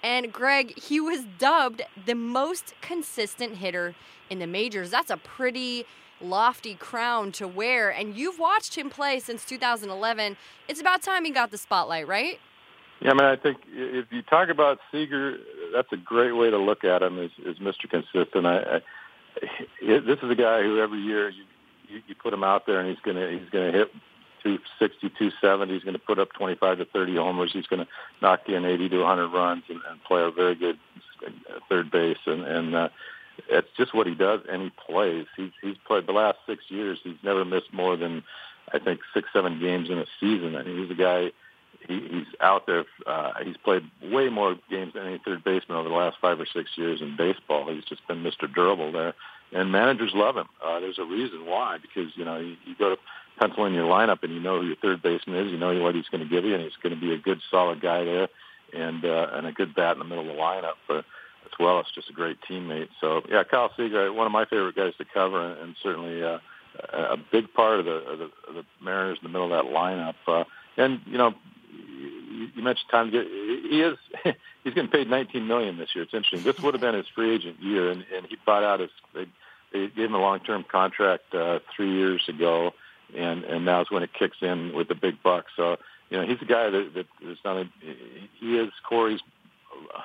And 0.02 0.32
Greg, 0.32 0.76
he 0.78 1.00
was 1.00 1.24
dubbed 1.38 1.82
the 2.06 2.14
most 2.14 2.74
consistent 2.80 3.56
hitter 3.56 3.94
in 4.30 4.38
the 4.38 4.46
majors. 4.46 4.90
That's 4.90 5.10
a 5.10 5.16
pretty 5.16 5.84
lofty 6.20 6.74
crown 6.74 7.30
to 7.32 7.46
wear. 7.46 7.90
And 7.90 8.16
you've 8.16 8.38
watched 8.38 8.76
him 8.76 8.90
play 8.90 9.20
since 9.20 9.44
2011. 9.44 10.36
It's 10.68 10.80
about 10.80 11.02
time 11.02 11.24
he 11.24 11.30
got 11.30 11.50
the 11.50 11.58
spotlight, 11.58 12.08
right? 12.08 12.38
Yeah, 13.00 13.10
I 13.10 13.14
mean, 13.14 13.24
I 13.24 13.36
think 13.36 13.58
if 13.72 14.06
you 14.10 14.22
talk 14.22 14.48
about 14.48 14.78
Seager, 14.90 15.38
that's 15.74 15.92
a 15.92 15.96
great 15.96 16.32
way 16.32 16.50
to 16.50 16.58
look 16.58 16.84
at 16.84 17.02
him 17.02 17.18
is, 17.18 17.32
as 17.48 17.56
Mr. 17.56 17.90
Consistent. 17.90 18.46
I, 18.46 18.58
I, 18.58 18.80
this 19.80 20.18
is 20.22 20.30
a 20.30 20.36
guy 20.36 20.62
who 20.62 20.78
every 20.78 21.00
year 21.00 21.28
you, 21.28 21.42
you, 21.88 22.02
you 22.06 22.14
put 22.14 22.32
him 22.32 22.44
out 22.44 22.66
there 22.66 22.80
and 22.80 22.88
he's 22.88 23.00
gonna 23.04 23.28
he's 23.30 23.48
gonna 23.50 23.72
hit 23.72 23.92
260, 24.42 25.08
270. 25.08 25.72
He's 25.72 25.84
going 25.84 25.94
to 25.94 25.98
put 25.98 26.18
up 26.18 26.32
25 26.32 26.78
to 26.78 26.84
30 26.84 27.16
homers. 27.16 27.50
He's 27.52 27.66
going 27.66 27.84
to 27.84 27.88
knock 28.20 28.48
in 28.48 28.64
80 28.64 28.88
to 28.90 28.98
100 28.98 29.28
runs 29.28 29.64
and, 29.68 29.80
and 29.88 30.02
play 30.04 30.22
a 30.22 30.30
very 30.30 30.54
good 30.54 30.78
third 31.68 31.90
base. 31.90 32.18
And, 32.26 32.42
and 32.44 32.74
uh, 32.74 32.88
it's 33.48 33.68
just 33.76 33.94
what 33.94 34.06
he 34.06 34.14
does, 34.14 34.40
and 34.48 34.62
he 34.62 34.70
plays. 34.86 35.26
He's 35.36 35.50
he's 35.60 35.76
played 35.86 36.06
the 36.06 36.12
last 36.12 36.38
six 36.46 36.64
years. 36.68 36.98
He's 37.02 37.16
never 37.22 37.44
missed 37.44 37.72
more 37.72 37.96
than 37.96 38.22
I 38.72 38.78
think 38.78 39.00
six, 39.14 39.28
seven 39.32 39.60
games 39.60 39.90
in 39.90 39.98
a 39.98 40.06
season. 40.20 40.56
I 40.56 40.62
mean, 40.62 40.82
he's 40.82 40.90
a 40.90 41.00
guy. 41.00 41.32
He, 41.88 42.00
he's 42.08 42.26
out 42.40 42.66
there. 42.66 42.84
Uh, 43.06 43.32
he's 43.44 43.56
played 43.56 43.82
way 44.02 44.28
more 44.28 44.56
games 44.70 44.92
than 44.94 45.06
any 45.06 45.20
third 45.24 45.42
baseman 45.42 45.78
over 45.78 45.88
the 45.88 45.94
last 45.94 46.16
five 46.20 46.38
or 46.38 46.46
six 46.46 46.70
years 46.76 47.00
in 47.00 47.16
baseball. 47.16 47.72
He's 47.72 47.84
just 47.84 48.06
been 48.06 48.22
Mr. 48.22 48.52
Durable 48.52 48.92
there, 48.92 49.14
and 49.52 49.72
managers 49.72 50.12
love 50.14 50.36
him. 50.36 50.48
Uh, 50.64 50.80
there's 50.80 50.98
a 50.98 51.04
reason 51.04 51.46
why, 51.46 51.78
because 51.78 52.12
you 52.16 52.24
know 52.24 52.38
you, 52.38 52.56
you 52.66 52.74
go 52.78 52.90
to 52.90 53.00
pencil 53.38 53.66
in 53.66 53.74
your 53.74 53.88
lineup 53.88 54.22
and 54.22 54.32
you 54.32 54.40
know 54.40 54.60
who 54.60 54.66
your 54.66 54.76
third 54.76 55.02
baseman 55.02 55.36
is, 55.46 55.52
you 55.52 55.58
know 55.58 55.78
what 55.80 55.94
he's 55.94 56.08
going 56.08 56.22
to 56.22 56.28
give 56.28 56.44
you, 56.44 56.54
and 56.54 56.62
he's 56.62 56.76
going 56.82 56.94
to 56.94 57.00
be 57.00 57.12
a 57.12 57.18
good, 57.18 57.40
solid 57.50 57.80
guy 57.80 58.04
there, 58.04 58.28
and 58.72 59.04
uh, 59.04 59.28
and 59.32 59.46
a 59.46 59.52
good 59.52 59.74
bat 59.74 59.92
in 59.92 59.98
the 59.98 60.04
middle 60.04 60.28
of 60.28 60.36
the 60.36 60.40
lineup. 60.40 60.74
But 60.88 61.04
as 61.44 61.58
well 61.58 61.80
as 61.80 61.86
just 61.94 62.10
a 62.10 62.12
great 62.12 62.38
teammate. 62.48 62.88
So 63.00 63.22
yeah, 63.28 63.44
Kyle 63.44 63.70
Seager, 63.76 64.12
one 64.12 64.26
of 64.26 64.32
my 64.32 64.44
favorite 64.44 64.76
guys 64.76 64.94
to 64.98 65.04
cover, 65.04 65.44
and, 65.44 65.60
and 65.60 65.76
certainly 65.82 66.22
uh, 66.22 66.38
a 66.92 67.16
big 67.16 67.52
part 67.52 67.80
of 67.80 67.84
the, 67.84 67.92
of 67.92 68.18
the 68.18 68.24
of 68.48 68.54
the 68.54 68.64
Mariners 68.80 69.18
in 69.22 69.24
the 69.24 69.32
middle 69.32 69.52
of 69.52 69.64
that 69.64 69.72
lineup. 69.72 70.14
Uh, 70.26 70.44
and 70.76 71.00
you 71.06 71.18
know, 71.18 71.34
you, 72.54 72.62
mentioned 72.62 72.88
time. 72.90 73.10
He 73.10 73.82
is 73.82 73.98
he's 74.64 74.74
getting 74.74 74.90
paid 74.90 75.08
19 75.08 75.46
million 75.46 75.76
this 75.76 75.90
year. 75.94 76.04
It's 76.04 76.14
interesting. 76.14 76.42
This 76.42 76.60
would 76.62 76.74
have 76.74 76.80
been 76.80 76.94
his 76.94 77.06
free 77.14 77.34
agent 77.34 77.60
year, 77.60 77.90
and, 77.90 78.04
and 78.14 78.26
he 78.26 78.36
bought 78.46 78.64
out 78.64 78.80
his. 78.80 78.90
They, 79.14 79.26
they 79.72 79.88
gave 79.88 80.06
him 80.06 80.14
a 80.14 80.20
long-term 80.20 80.66
contract 80.70 81.34
uh, 81.34 81.60
three 81.74 81.92
years 81.92 82.22
ago, 82.28 82.74
and 83.16 83.44
and 83.44 83.64
now's 83.64 83.90
when 83.90 84.02
it 84.02 84.12
kicks 84.12 84.38
in 84.40 84.74
with 84.74 84.88
the 84.88 84.94
big 84.94 85.22
bucks. 85.22 85.52
So 85.56 85.76
you 86.10 86.18
know 86.18 86.26
he's 86.26 86.40
a 86.42 86.46
guy 86.46 86.70
that 86.70 86.92
that 86.94 87.06
is 87.28 87.38
not 87.44 87.56
a, 87.56 87.68
he 88.38 88.58
is 88.58 88.70
Corey's 88.88 89.20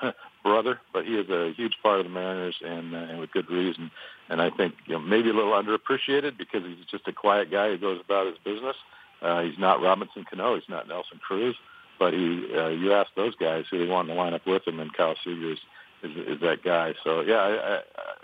brother, 0.43 0.79
but 0.93 1.05
he 1.05 1.15
is 1.15 1.29
a 1.29 1.53
huge 1.53 1.77
part 1.81 1.99
of 1.99 2.05
the 2.05 2.11
Mariners 2.11 2.55
and 2.63 2.95
uh, 2.95 2.99
and 2.99 3.19
with 3.19 3.31
good 3.31 3.49
reason. 3.49 3.91
And 4.29 4.41
I 4.41 4.49
think 4.49 4.75
you 4.85 4.93
know 4.93 4.99
maybe 4.99 5.29
a 5.29 5.33
little 5.33 5.53
underappreciated 5.53 6.37
because 6.37 6.63
he's 6.63 6.85
just 6.89 7.07
a 7.07 7.13
quiet 7.13 7.51
guy 7.51 7.69
who 7.69 7.77
goes 7.77 8.01
about 8.03 8.27
his 8.27 8.37
business. 8.43 8.75
Uh, 9.21 9.41
he's 9.41 9.57
not 9.57 9.81
Robinson 9.81 10.25
Cano, 10.29 10.55
he's 10.55 10.69
not 10.69 10.87
Nelson 10.87 11.19
Cruz, 11.19 11.55
but 11.99 12.13
he 12.13 12.47
uh, 12.55 12.69
you 12.69 12.93
ask 12.93 13.09
those 13.15 13.35
guys 13.35 13.65
who 13.69 13.79
they 13.79 13.91
want 13.91 14.07
to 14.07 14.13
line 14.13 14.33
up 14.33 14.45
with 14.45 14.67
him, 14.67 14.79
and 14.79 14.93
Kyle 14.93 15.15
Seager 15.23 15.53
is, 15.53 15.59
is, 16.03 16.17
is 16.27 16.41
that 16.41 16.63
guy. 16.63 16.93
So 17.03 17.21
yeah, 17.21 17.35
I, 17.35 17.75
I, 17.75 17.81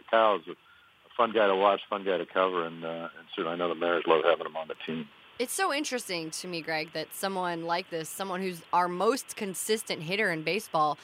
Kyle 0.09 0.35
is 0.35 0.47
a 0.47 0.55
fun 1.15 1.31
guy 1.31 1.47
to 1.47 1.55
watch, 1.55 1.81
fun 1.89 2.03
guy 2.03 2.17
to 2.17 2.25
cover, 2.25 2.65
and, 2.65 2.83
uh, 2.83 3.09
and 3.17 3.27
certainly 3.35 3.53
I 3.53 3.55
know 3.57 3.69
the 3.69 3.75
Mariners 3.75 4.05
love 4.07 4.23
having 4.23 4.45
him 4.45 4.57
on 4.57 4.67
the 4.67 4.75
team. 4.85 5.07
It's 5.39 5.53
so 5.53 5.73
interesting 5.73 6.29
to 6.31 6.47
me, 6.47 6.61
Greg, 6.61 6.93
that 6.93 7.13
someone 7.13 7.63
like 7.63 7.89
this, 7.89 8.07
someone 8.07 8.41
who's 8.41 8.61
our 8.71 8.87
most 8.87 9.35
consistent 9.35 10.03
hitter 10.03 10.31
in 10.31 10.43
baseball, 10.43 10.97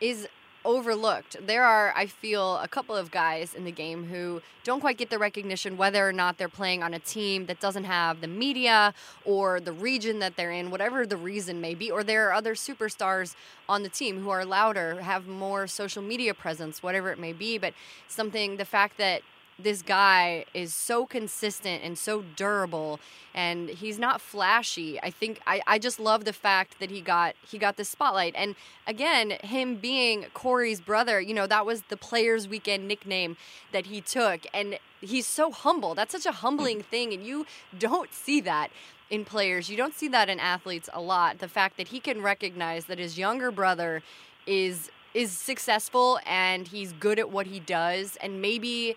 is 0.00 0.28
overlooked. 0.64 1.36
There 1.46 1.62
are, 1.62 1.94
I 1.96 2.06
feel, 2.06 2.56
a 2.56 2.66
couple 2.66 2.96
of 2.96 3.12
guys 3.12 3.54
in 3.54 3.64
the 3.64 3.70
game 3.70 4.06
who 4.06 4.42
don't 4.64 4.80
quite 4.80 4.98
get 4.98 5.10
the 5.10 5.18
recognition 5.18 5.76
whether 5.76 6.06
or 6.06 6.12
not 6.12 6.36
they're 6.36 6.48
playing 6.48 6.82
on 6.82 6.92
a 6.92 6.98
team 6.98 7.46
that 7.46 7.60
doesn't 7.60 7.84
have 7.84 8.20
the 8.20 8.26
media 8.26 8.92
or 9.24 9.60
the 9.60 9.72
region 9.72 10.18
that 10.18 10.36
they're 10.36 10.50
in, 10.50 10.72
whatever 10.72 11.06
the 11.06 11.16
reason 11.16 11.60
may 11.60 11.74
be, 11.74 11.88
or 11.88 12.02
there 12.02 12.28
are 12.28 12.32
other 12.32 12.54
superstars 12.56 13.36
on 13.68 13.84
the 13.84 13.88
team 13.88 14.20
who 14.20 14.30
are 14.30 14.44
louder, 14.44 15.00
have 15.00 15.28
more 15.28 15.68
social 15.68 16.02
media 16.02 16.34
presence, 16.34 16.82
whatever 16.82 17.12
it 17.12 17.18
may 17.20 17.32
be. 17.32 17.56
But 17.56 17.72
something, 18.08 18.56
the 18.56 18.64
fact 18.64 18.98
that 18.98 19.22
this 19.58 19.80
guy 19.80 20.44
is 20.52 20.74
so 20.74 21.06
consistent 21.06 21.82
and 21.82 21.96
so 21.96 22.22
durable 22.36 23.00
and 23.34 23.68
he's 23.68 23.98
not 23.98 24.20
flashy. 24.20 25.00
I 25.02 25.10
think 25.10 25.40
I, 25.46 25.62
I 25.66 25.78
just 25.78 25.98
love 25.98 26.24
the 26.24 26.32
fact 26.32 26.78
that 26.80 26.90
he 26.90 27.00
got 27.00 27.34
he 27.46 27.58
got 27.58 27.76
the 27.76 27.84
spotlight. 27.84 28.34
And 28.36 28.54
again 28.86 29.30
him 29.42 29.76
being 29.76 30.26
corey's 30.34 30.80
brother 30.80 31.20
you 31.20 31.32
know 31.32 31.46
that 31.46 31.64
was 31.64 31.82
the 31.88 31.96
players 31.96 32.48
weekend 32.48 32.86
nickname 32.86 33.36
that 33.72 33.86
he 33.86 34.00
took. 34.00 34.42
And 34.52 34.78
he's 35.00 35.26
so 35.26 35.50
humble. 35.50 35.94
That's 35.94 36.12
such 36.12 36.26
a 36.26 36.32
humbling 36.32 36.80
mm. 36.80 36.86
thing 36.86 37.12
and 37.12 37.24
you 37.24 37.46
don't 37.78 38.12
see 38.12 38.40
that 38.42 38.70
in 39.08 39.24
players. 39.24 39.70
You 39.70 39.76
don't 39.76 39.94
see 39.94 40.08
that 40.08 40.28
in 40.28 40.40
athletes 40.40 40.90
a 40.92 41.00
lot. 41.00 41.38
The 41.38 41.48
fact 41.48 41.76
that 41.76 41.88
he 41.88 42.00
can 42.00 42.20
recognize 42.22 42.86
that 42.86 42.98
his 42.98 43.18
younger 43.18 43.50
brother 43.50 44.02
is 44.46 44.90
is 45.14 45.32
successful 45.32 46.18
and 46.26 46.68
he's 46.68 46.92
good 46.92 47.18
at 47.18 47.30
what 47.30 47.46
he 47.46 47.58
does 47.58 48.18
and 48.20 48.42
maybe 48.42 48.94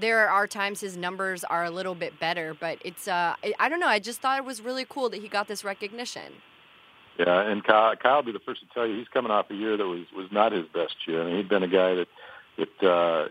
there 0.00 0.28
are 0.28 0.46
times 0.46 0.80
his 0.80 0.96
numbers 0.96 1.44
are 1.44 1.64
a 1.64 1.70
little 1.70 1.94
bit 1.94 2.18
better, 2.20 2.54
but 2.58 2.78
it's 2.84 3.08
uh 3.08 3.34
I 3.58 3.68
don't 3.68 3.80
know, 3.80 3.88
I 3.88 3.98
just 3.98 4.20
thought 4.20 4.38
it 4.38 4.44
was 4.44 4.60
really 4.60 4.86
cool 4.88 5.08
that 5.10 5.20
he 5.20 5.28
got 5.28 5.48
this 5.48 5.64
recognition. 5.64 6.32
Yeah, 7.18 7.50
and 7.50 7.64
Kyle, 7.64 7.96
Kyle 7.96 8.16
will 8.16 8.22
be 8.22 8.32
the 8.32 8.38
first 8.38 8.60
to 8.60 8.66
tell 8.72 8.86
you 8.86 8.96
he's 8.96 9.08
coming 9.08 9.32
off 9.32 9.50
a 9.50 9.54
year 9.54 9.76
that 9.76 9.86
was 9.86 10.06
was 10.14 10.30
not 10.30 10.52
his 10.52 10.66
best 10.72 10.94
year. 11.06 11.22
I 11.22 11.26
mean, 11.26 11.36
he'd 11.36 11.48
been 11.48 11.64
a 11.64 11.68
guy 11.68 11.94
that 11.94 12.08
that 12.58 12.88
uh, 12.88 13.28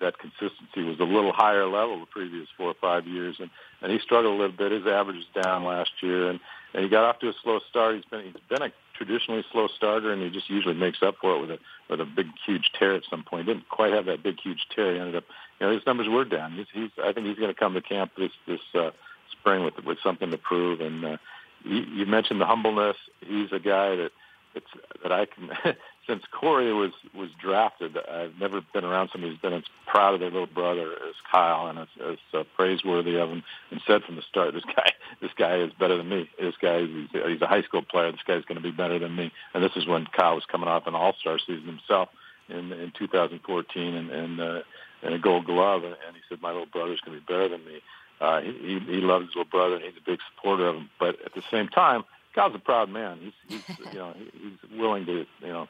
that 0.00 0.18
consistency 0.18 0.82
was 0.82 0.98
a 1.00 1.04
little 1.04 1.32
higher 1.32 1.66
level 1.66 2.00
the 2.00 2.06
previous 2.06 2.48
four 2.56 2.68
or 2.68 2.74
five 2.80 3.06
years, 3.06 3.36
and 3.38 3.50
and 3.82 3.92
he 3.92 3.98
struggled 3.98 4.34
a 4.34 4.36
little 4.36 4.56
bit. 4.56 4.72
His 4.72 4.86
average 4.86 5.16
was 5.16 5.42
down 5.42 5.64
last 5.64 5.90
year, 6.02 6.28
and 6.28 6.40
and 6.74 6.84
he 6.84 6.90
got 6.90 7.04
off 7.04 7.18
to 7.20 7.28
a 7.28 7.34
slow 7.42 7.60
start. 7.68 7.96
He's 7.96 8.04
been 8.04 8.24
he's 8.24 8.34
been 8.48 8.62
a 8.62 8.72
traditionally 8.94 9.44
slow 9.52 9.68
starter, 9.68 10.12
and 10.12 10.22
he 10.22 10.30
just 10.30 10.50
usually 10.50 10.74
makes 10.74 11.02
up 11.02 11.16
for 11.20 11.36
it 11.36 11.40
with 11.40 11.50
a 11.50 11.58
with 11.90 12.00
a 12.00 12.04
big 12.04 12.28
huge 12.46 12.70
tear 12.78 12.94
at 12.94 13.02
some 13.10 13.22
point. 13.22 13.46
Didn't 13.46 13.68
quite 13.68 13.92
have 13.92 14.06
that 14.06 14.22
big 14.22 14.40
huge 14.40 14.66
tear. 14.74 14.92
He 14.92 14.98
ended 14.98 15.16
up, 15.16 15.24
you 15.58 15.66
know, 15.66 15.72
his 15.72 15.84
numbers 15.86 16.08
were 16.08 16.24
down. 16.24 16.52
He's 16.52 16.66
he's 16.72 16.90
I 17.02 17.12
think 17.12 17.26
he's 17.26 17.38
going 17.38 17.52
to 17.52 17.58
come 17.58 17.74
to 17.74 17.82
camp 17.82 18.12
this 18.16 18.32
this 18.46 18.60
uh, 18.74 18.90
spring 19.30 19.64
with 19.64 19.84
with 19.84 19.98
something 20.02 20.30
to 20.30 20.38
prove. 20.38 20.80
And 20.80 21.04
uh, 21.04 21.16
you, 21.64 21.78
you 21.80 22.06
mentioned 22.06 22.40
the 22.40 22.46
humbleness. 22.46 22.96
He's 23.20 23.52
a 23.52 23.58
guy 23.58 23.96
that 23.96 24.10
it's 24.54 24.66
that 25.02 25.12
I 25.12 25.26
can 25.26 25.50
since 26.10 26.24
Corey 26.32 26.72
was 26.72 26.90
was 27.14 27.30
drafted. 27.40 27.96
I've 27.96 28.36
never 28.38 28.60
been 28.74 28.84
around 28.84 29.10
somebody 29.12 29.32
who's 29.32 29.40
been 29.40 29.52
as 29.52 29.62
proud 29.86 30.14
of 30.14 30.20
their 30.20 30.30
little 30.30 30.46
brother 30.46 30.92
as 31.08 31.14
Kyle 31.30 31.68
and 31.68 31.78
as, 31.78 31.88
as 32.04 32.18
uh, 32.34 32.42
praiseworthy 32.56 33.16
of 33.16 33.30
him, 33.30 33.44
and 33.70 33.80
said 33.86 34.02
from 34.02 34.16
the 34.16 34.22
start, 34.22 34.52
"This 34.52 34.64
guy, 34.64 34.90
this 35.20 35.30
guy 35.36 35.58
is 35.58 35.72
better 35.78 35.96
than 35.96 36.08
me. 36.08 36.28
This 36.40 36.56
guy, 36.60 36.80
he's, 36.80 37.08
he's 37.12 37.42
a 37.42 37.46
high 37.46 37.62
school 37.62 37.82
player. 37.82 38.10
This 38.10 38.22
guy's 38.26 38.44
going 38.44 38.56
to 38.56 38.62
be 38.62 38.72
better 38.72 38.98
than 38.98 39.14
me." 39.14 39.32
And 39.54 39.62
this 39.62 39.76
is 39.76 39.86
when 39.86 40.06
Kyle 40.06 40.34
was 40.34 40.44
coming 40.50 40.68
off 40.68 40.88
an 40.88 40.96
All 40.96 41.14
Star 41.20 41.38
season 41.38 41.66
himself 41.66 42.08
in 42.48 42.72
in 42.72 42.92
2014 42.98 43.94
and 43.94 44.10
and, 44.10 44.40
uh, 44.40 44.60
and 45.02 45.14
a 45.14 45.18
Gold 45.18 45.46
Glove, 45.46 45.84
and, 45.84 45.94
he 46.12 46.20
said, 46.28 46.42
"My 46.42 46.50
little 46.50 46.66
brother's 46.66 47.00
going 47.00 47.18
to 47.18 47.24
be 47.24 47.32
better 47.32 47.48
than 47.48 47.64
me." 47.64 47.80
Uh, 48.20 48.40
he, 48.42 48.80
he 48.80 49.00
loves 49.00 49.26
his 49.26 49.36
little 49.36 49.50
brother, 49.50 49.76
and 49.76 49.84
he's 49.84 49.96
a 49.96 50.04
big 50.04 50.18
supporter 50.34 50.66
of 50.66 50.76
him. 50.76 50.90
But 50.98 51.24
at 51.24 51.34
the 51.34 51.42
same 51.50 51.68
time, 51.68 52.04
Kyle's 52.34 52.54
a 52.54 52.58
proud 52.58 52.90
man. 52.90 53.32
He's, 53.48 53.62
he's 53.66 53.78
you 53.92 53.98
know, 53.98 54.14
he's 54.14 54.78
willing 54.78 55.06
to, 55.06 55.26
you 55.40 55.48
know, 55.48 55.68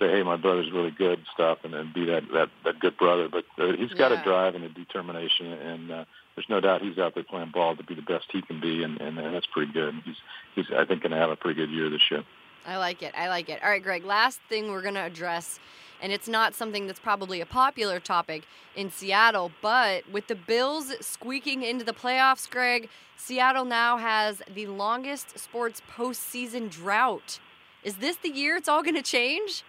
say, 0.00 0.10
hey, 0.10 0.22
my 0.22 0.36
brother's 0.36 0.72
really 0.72 0.90
good 0.90 1.18
and 1.18 1.26
stuff, 1.32 1.58
and 1.62 1.72
then 1.72 1.92
be 1.94 2.06
that 2.06 2.22
that 2.32 2.48
that 2.64 2.80
good 2.80 2.96
brother. 2.96 3.28
But 3.28 3.44
uh, 3.58 3.76
he's 3.76 3.92
got 3.92 4.10
yeah. 4.10 4.20
a 4.20 4.24
drive 4.24 4.54
and 4.54 4.64
a 4.64 4.68
determination, 4.68 5.46
and 5.52 5.92
uh, 5.92 6.04
there's 6.34 6.48
no 6.48 6.60
doubt 6.60 6.82
he's 6.82 6.98
out 6.98 7.14
there 7.14 7.24
playing 7.24 7.50
ball 7.52 7.76
to 7.76 7.84
be 7.84 7.94
the 7.94 8.02
best 8.02 8.26
he 8.32 8.42
can 8.42 8.60
be, 8.60 8.82
and, 8.82 9.00
and, 9.00 9.18
and 9.18 9.34
that's 9.34 9.46
pretty 9.46 9.72
good. 9.72 9.94
He's 10.04 10.16
he's 10.56 10.66
I 10.76 10.84
think 10.84 11.02
going 11.02 11.12
to 11.12 11.18
have 11.18 11.30
a 11.30 11.36
pretty 11.36 11.60
good 11.60 11.70
year 11.70 11.88
this 11.88 12.10
year. 12.10 12.24
I 12.66 12.76
like 12.76 13.02
it. 13.02 13.14
I 13.16 13.28
like 13.28 13.48
it. 13.48 13.62
All 13.62 13.70
right, 13.70 13.82
Greg. 13.82 14.04
Last 14.04 14.40
thing 14.48 14.70
we're 14.70 14.82
going 14.82 14.94
to 14.94 15.00
address 15.00 15.60
and 16.02 16.12
it's 16.12 16.28
not 16.28 16.54
something 16.54 16.86
that's 16.86 17.00
probably 17.00 17.40
a 17.40 17.46
popular 17.46 18.00
topic 18.00 18.44
in 18.74 18.90
Seattle. 18.90 19.50
But 19.60 20.08
with 20.10 20.26
the 20.26 20.34
Bills 20.34 20.92
squeaking 21.00 21.62
into 21.62 21.84
the 21.84 21.92
playoffs, 21.92 22.48
Greg, 22.48 22.88
Seattle 23.16 23.64
now 23.64 23.98
has 23.98 24.42
the 24.52 24.66
longest 24.66 25.38
sports 25.38 25.82
postseason 25.94 26.70
drought. 26.70 27.38
Is 27.82 27.96
this 27.96 28.16
the 28.16 28.30
year 28.30 28.56
it's 28.56 28.68
all 28.68 28.82
going 28.82 28.94
to 28.94 29.02
change? 29.02 29.62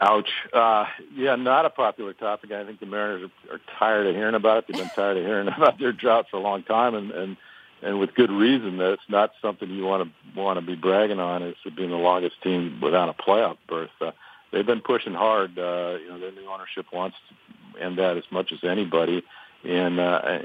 Ouch. 0.00 0.30
Uh, 0.52 0.86
yeah, 1.14 1.36
not 1.36 1.66
a 1.66 1.70
popular 1.70 2.14
topic. 2.14 2.50
I 2.50 2.64
think 2.64 2.80
the 2.80 2.86
Mariners 2.86 3.30
are, 3.50 3.56
are 3.56 3.60
tired 3.78 4.06
of 4.06 4.14
hearing 4.14 4.34
about 4.34 4.58
it. 4.58 4.64
They've 4.68 4.76
been 4.78 4.90
tired 4.94 5.18
of 5.18 5.24
hearing 5.24 5.48
about 5.56 5.78
their 5.78 5.92
drought 5.92 6.26
for 6.30 6.38
a 6.38 6.40
long 6.40 6.62
time, 6.62 6.94
and 6.94 7.10
and 7.10 7.36
and 7.82 8.00
with 8.00 8.14
good 8.14 8.30
reason. 8.30 8.78
That 8.78 8.92
it's 8.92 9.02
not 9.08 9.32
something 9.42 9.68
you 9.68 9.84
want 9.84 10.08
to 10.08 10.40
want 10.40 10.58
to 10.58 10.64
be 10.64 10.76
bragging 10.76 11.20
on. 11.20 11.42
It's 11.42 11.58
being 11.76 11.90
the 11.90 11.96
longest 11.96 12.40
team 12.42 12.80
without 12.80 13.08
a 13.08 13.12
playoff 13.12 13.58
berth. 13.68 13.90
Uh, 14.00 14.12
they've 14.50 14.64
been 14.66 14.80
pushing 14.80 15.14
hard. 15.14 15.58
Uh, 15.58 15.98
you 16.00 16.08
know, 16.08 16.18
their 16.18 16.32
new 16.32 16.48
ownership 16.48 16.86
wants 16.92 17.16
to 17.28 17.82
end 17.82 17.98
that 17.98 18.16
as 18.16 18.24
much 18.30 18.52
as 18.52 18.64
anybody. 18.64 19.22
And 19.64 20.00
uh, 20.00 20.40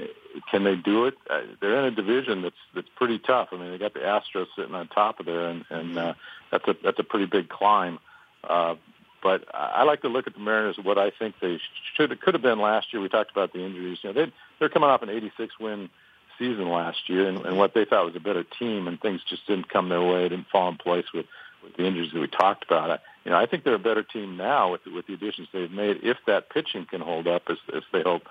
can 0.50 0.64
they 0.64 0.76
do 0.76 1.06
it? 1.06 1.14
Uh, 1.28 1.40
they're 1.60 1.78
in 1.78 1.84
a 1.86 1.90
division 1.90 2.42
that's 2.42 2.56
that's 2.74 2.88
pretty 2.96 3.18
tough. 3.18 3.48
I 3.52 3.56
mean, 3.56 3.70
they 3.70 3.78
got 3.78 3.94
the 3.94 4.00
Astros 4.00 4.46
sitting 4.56 4.74
on 4.74 4.88
top 4.88 5.20
of 5.20 5.26
there, 5.26 5.48
and, 5.48 5.64
and 5.70 5.98
uh, 5.98 6.14
that's 6.50 6.68
a 6.68 6.76
that's 6.82 6.98
a 6.98 7.04
pretty 7.04 7.26
big 7.26 7.48
climb. 7.48 7.98
Uh, 8.44 8.76
but 9.22 9.44
I 9.52 9.82
like 9.82 10.02
to 10.02 10.08
look 10.08 10.26
at 10.26 10.34
the 10.34 10.40
Mariners. 10.40 10.76
What 10.82 10.98
I 10.98 11.10
think 11.10 11.36
they 11.40 11.58
should 11.96 12.20
could 12.20 12.34
have 12.34 12.42
been 12.42 12.60
last 12.60 12.92
year. 12.92 13.02
We 13.02 13.08
talked 13.08 13.30
about 13.30 13.52
the 13.52 13.64
injuries. 13.64 13.98
You 14.02 14.12
know, 14.12 14.24
they 14.24 14.32
they're 14.58 14.68
coming 14.68 14.88
off 14.88 15.02
an 15.02 15.10
86 15.10 15.58
win 15.58 15.90
season 16.38 16.68
last 16.68 17.08
year, 17.08 17.28
and, 17.28 17.44
and 17.44 17.58
what 17.58 17.74
they 17.74 17.84
thought 17.84 18.06
was 18.06 18.16
a 18.16 18.20
better 18.20 18.44
team, 18.44 18.86
and 18.86 19.00
things 19.00 19.20
just 19.28 19.46
didn't 19.46 19.68
come 19.68 19.88
their 19.88 20.02
way. 20.02 20.26
It 20.26 20.28
Didn't 20.30 20.48
fall 20.48 20.68
in 20.68 20.76
place 20.76 21.06
with 21.12 21.26
with 21.62 21.76
the 21.76 21.84
injuries 21.84 22.12
that 22.12 22.20
we 22.20 22.28
talked 22.28 22.64
about. 22.64 23.00
You 23.24 23.32
know, 23.32 23.36
I 23.36 23.46
think 23.46 23.64
they're 23.64 23.74
a 23.74 23.80
better 23.80 24.02
team 24.02 24.36
now 24.36 24.72
with 24.72 24.86
with 24.86 25.06
the 25.06 25.14
additions 25.14 25.48
they've 25.52 25.70
made. 25.70 25.98
If 26.02 26.18
that 26.26 26.50
pitching 26.50 26.86
can 26.86 27.00
hold 27.00 27.26
up 27.26 27.42
as, 27.48 27.58
as 27.74 27.82
they 27.92 28.02
hope, 28.02 28.22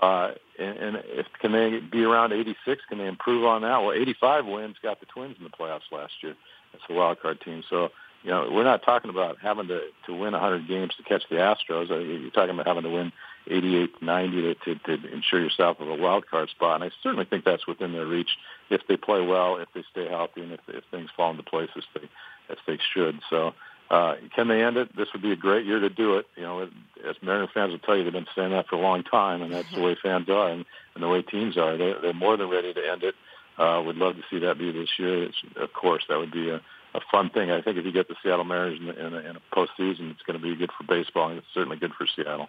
uh, 0.00 0.32
and, 0.58 0.76
and 0.76 0.96
if 1.06 1.26
can 1.40 1.52
they 1.52 1.80
be 1.80 2.04
around 2.04 2.32
86? 2.32 2.82
Can 2.88 2.98
they 2.98 3.06
improve 3.06 3.44
on 3.44 3.62
that? 3.62 3.78
Well, 3.78 3.92
85 3.92 4.46
wins 4.46 4.76
got 4.82 5.00
the 5.00 5.06
Twins 5.06 5.36
in 5.38 5.44
the 5.44 5.50
playoffs 5.50 5.90
last 5.90 6.12
year. 6.22 6.34
That's 6.72 6.84
a 6.90 6.92
wild 6.92 7.20
card 7.20 7.40
team. 7.40 7.62
So 7.70 7.90
you 8.24 8.30
know, 8.30 8.48
we're 8.50 8.64
not 8.64 8.82
talking 8.82 9.10
about 9.10 9.36
having 9.40 9.68
to 9.68 9.82
to 10.06 10.14
win 10.14 10.32
100 10.32 10.66
games 10.66 10.92
to 10.96 11.02
catch 11.02 11.22
the 11.28 11.36
Astros. 11.36 11.88
You're 11.88 12.30
talking 12.30 12.54
about 12.54 12.66
having 12.66 12.84
to 12.84 12.90
win 12.90 13.12
88 13.46 14.02
90 14.02 14.42
to, 14.42 14.54
to, 14.54 14.74
to 14.98 15.12
ensure 15.12 15.40
yourself 15.40 15.78
of 15.78 15.88
a 15.88 15.94
wild 15.94 16.26
card 16.26 16.48
spot. 16.48 16.80
And 16.80 16.90
I 16.90 16.94
certainly 17.02 17.26
think 17.26 17.44
that's 17.44 17.66
within 17.66 17.92
their 17.92 18.06
reach 18.06 18.30
if 18.70 18.80
they 18.88 18.96
play 18.96 19.20
well, 19.20 19.58
if 19.58 19.68
they 19.74 19.84
stay 19.92 20.08
healthy, 20.08 20.40
and 20.40 20.52
if, 20.52 20.60
if 20.68 20.84
things 20.90 21.10
fall 21.14 21.32
into 21.32 21.42
place 21.42 21.68
as 21.76 21.84
they 21.94 22.08
as 22.50 22.58
they 22.66 22.78
should. 22.92 23.20
So. 23.30 23.54
Uh, 23.90 24.14
can 24.34 24.48
they 24.48 24.62
end 24.64 24.78
it? 24.78 24.96
This 24.96 25.08
would 25.12 25.20
be 25.20 25.30
a 25.30 25.36
great 25.36 25.66
year 25.66 25.78
to 25.78 25.90
do 25.90 26.16
it. 26.16 26.26
You 26.36 26.42
know, 26.42 26.62
as 27.06 27.16
Mariner 27.20 27.46
fans 27.52 27.70
will 27.70 27.78
tell 27.80 27.94
you, 27.94 28.02
they've 28.02 28.14
been 28.14 28.26
saying 28.34 28.50
that 28.50 28.66
for 28.66 28.76
a 28.76 28.80
long 28.80 29.02
time, 29.02 29.42
and 29.42 29.52
that's 29.52 29.70
the 29.74 29.82
way 29.82 29.94
fans 30.02 30.26
are 30.30 30.48
and, 30.48 30.64
and 30.94 31.04
the 31.04 31.08
way 31.08 31.20
teams 31.20 31.58
are. 31.58 31.76
They, 31.76 31.92
they're 32.00 32.14
more 32.14 32.38
than 32.38 32.48
ready 32.48 32.72
to 32.72 32.80
end 32.80 33.02
it. 33.02 33.14
Uh, 33.58 33.82
would 33.84 33.96
love 33.96 34.16
to 34.16 34.22
see 34.30 34.38
that 34.38 34.58
be 34.58 34.72
this 34.72 34.88
year. 34.98 35.24
It's, 35.24 35.36
of 35.56 35.70
course, 35.74 36.02
that 36.08 36.16
would 36.16 36.32
be 36.32 36.48
a, 36.48 36.62
a 36.94 37.00
fun 37.10 37.30
thing. 37.30 37.50
I 37.50 37.60
think 37.60 37.76
if 37.76 37.84
you 37.84 37.92
get 37.92 38.08
the 38.08 38.14
Seattle 38.22 38.44
Mariners 38.44 38.78
in, 38.80 38.88
in, 38.88 39.14
a, 39.14 39.18
in 39.18 39.36
a 39.36 39.40
postseason, 39.54 40.10
it's 40.10 40.22
going 40.22 40.38
to 40.38 40.42
be 40.42 40.54
good 40.54 40.70
for 40.78 40.84
baseball, 40.84 41.28
and 41.28 41.38
it's 41.38 41.46
certainly 41.52 41.76
good 41.76 41.92
for 41.92 42.06
Seattle. 42.06 42.48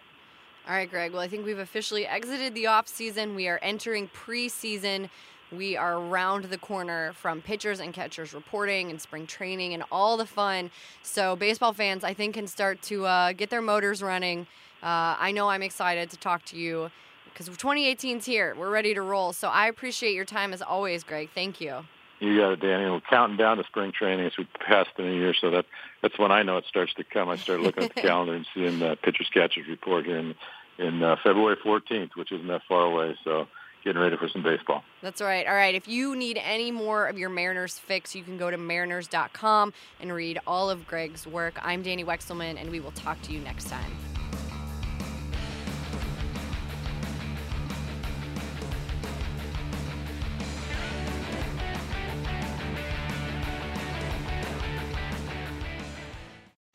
All 0.68 0.74
right, 0.74 0.88
Greg. 0.90 1.12
Well, 1.12 1.20
I 1.20 1.28
think 1.28 1.44
we've 1.44 1.58
officially 1.58 2.06
exited 2.06 2.54
the 2.54 2.66
off 2.66 2.88
season. 2.88 3.34
We 3.34 3.48
are 3.48 3.58
entering 3.62 4.08
preseason. 4.08 5.10
We 5.52 5.76
are 5.76 5.94
around 5.96 6.46
the 6.46 6.58
corner 6.58 7.12
from 7.12 7.40
pitchers 7.40 7.78
and 7.78 7.94
catchers 7.94 8.34
reporting 8.34 8.90
and 8.90 9.00
spring 9.00 9.28
training 9.28 9.74
and 9.74 9.84
all 9.92 10.16
the 10.16 10.26
fun. 10.26 10.72
So, 11.02 11.36
baseball 11.36 11.72
fans, 11.72 12.02
I 12.02 12.14
think, 12.14 12.34
can 12.34 12.48
start 12.48 12.82
to 12.82 13.06
uh, 13.06 13.32
get 13.32 13.50
their 13.50 13.62
motors 13.62 14.02
running. 14.02 14.48
Uh, 14.82 15.14
I 15.18 15.30
know 15.32 15.48
I'm 15.48 15.62
excited 15.62 16.10
to 16.10 16.16
talk 16.16 16.44
to 16.46 16.56
you 16.56 16.90
because 17.26 17.46
2018 17.46 18.18
is 18.18 18.24
here. 18.24 18.56
We're 18.58 18.70
ready 18.70 18.92
to 18.94 19.02
roll. 19.02 19.32
So, 19.32 19.48
I 19.48 19.68
appreciate 19.68 20.14
your 20.14 20.24
time 20.24 20.52
as 20.52 20.62
always, 20.62 21.04
Greg. 21.04 21.30
Thank 21.32 21.60
you. 21.60 21.84
You 22.18 22.38
got 22.38 22.52
it, 22.52 22.60
Danny. 22.60 22.90
We're 22.90 23.00
counting 23.00 23.36
down 23.36 23.58
to 23.58 23.64
spring 23.64 23.92
training 23.92 24.26
as 24.26 24.36
we 24.38 24.46
pass 24.66 24.86
the 24.96 25.02
new 25.02 25.14
year, 25.14 25.34
so 25.34 25.50
that 25.50 25.66
that's 26.02 26.18
when 26.18 26.32
I 26.32 26.42
know 26.42 26.56
it 26.56 26.64
starts 26.66 26.94
to 26.94 27.04
come. 27.04 27.28
I 27.28 27.36
start 27.36 27.60
looking 27.60 27.84
at 27.84 27.94
the 27.94 28.00
calendar 28.08 28.34
and 28.34 28.46
seeing 28.54 28.78
the 28.78 28.96
pitchers 29.02 29.28
catchers 29.32 29.66
report 29.68 30.06
here 30.06 30.18
in 30.18 30.34
in 30.78 31.02
uh, 31.02 31.16
February 31.22 31.56
14th, 31.56 32.16
which 32.16 32.32
isn't 32.32 32.48
that 32.48 32.62
far 32.68 32.82
away. 32.82 33.16
So 33.24 33.48
getting 33.86 34.02
ready 34.02 34.16
for 34.16 34.28
some 34.28 34.42
baseball. 34.42 34.82
That's 35.00 35.20
right. 35.20 35.46
All 35.46 35.54
right. 35.54 35.74
If 35.74 35.86
you 35.86 36.16
need 36.16 36.38
any 36.42 36.70
more 36.70 37.06
of 37.06 37.16
your 37.16 37.30
Mariners 37.30 37.78
fix, 37.78 38.14
you 38.14 38.24
can 38.24 38.36
go 38.36 38.50
to 38.50 38.56
mariners.com 38.56 39.72
and 40.00 40.12
read 40.12 40.40
all 40.46 40.68
of 40.68 40.86
Greg's 40.86 41.26
work. 41.26 41.54
I'm 41.62 41.82
Danny 41.82 42.04
Wexelman, 42.04 42.60
and 42.60 42.70
we 42.70 42.80
will 42.80 42.90
talk 42.92 43.22
to 43.22 43.32
you 43.32 43.40
next 43.40 43.68
time. 43.68 44.15